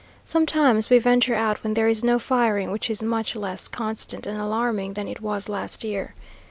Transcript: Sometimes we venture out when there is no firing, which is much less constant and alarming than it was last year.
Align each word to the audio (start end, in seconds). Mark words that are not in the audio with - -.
Sometimes 0.23 0.89
we 0.89 0.97
venture 0.97 1.35
out 1.35 1.61
when 1.63 1.75
there 1.75 1.87
is 1.87 2.03
no 2.03 2.17
firing, 2.17 2.71
which 2.71 2.89
is 2.89 3.03
much 3.03 3.35
less 3.35 3.67
constant 3.67 4.25
and 4.25 4.35
alarming 4.39 4.93
than 4.95 5.07
it 5.07 5.21
was 5.21 5.47
last 5.47 5.83
year. 5.83 6.15